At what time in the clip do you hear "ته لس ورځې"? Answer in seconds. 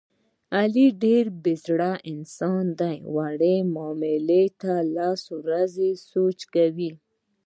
4.61-5.91